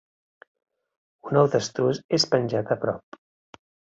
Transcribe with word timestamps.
Un 1.31 1.35
ou 1.41 1.49
d'estruç 1.57 2.01
és 2.19 2.27
penjat 2.33 2.75
a 2.77 2.81
prop. 2.87 3.21